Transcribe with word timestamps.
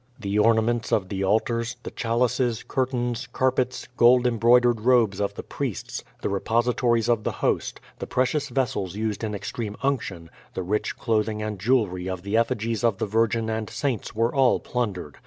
The 0.19 0.39
ornaments 0.39 0.91
of 0.91 1.09
the 1.09 1.23
altars, 1.23 1.75
the 1.83 1.91
chalices, 1.91 2.63
curtains, 2.67 3.27
carpets, 3.31 3.87
gold 3.97 4.25
embroidered 4.25 4.79
robes 4.81 5.21
of 5.21 5.35
the 5.35 5.43
priests, 5.43 6.03
the 6.23 6.29
repositories 6.29 7.07
of 7.07 7.23
the 7.23 7.33
Host, 7.45 7.79
the 7.99 8.07
precious 8.07 8.49
vessels 8.49 8.95
used 8.95 9.23
in 9.23 9.35
extreme 9.35 9.77
unction, 9.83 10.31
the 10.55 10.63
rich 10.63 10.97
clothing 10.97 11.43
and 11.43 11.59
jewelry 11.59 12.09
of 12.09 12.23
the 12.23 12.35
effigies 12.35 12.83
of 12.83 12.97
the 12.97 13.05
Virgin 13.05 13.47
and 13.47 13.69
saints 13.69 14.15
were 14.15 14.33
all 14.33 14.59
plundered. 14.59 15.19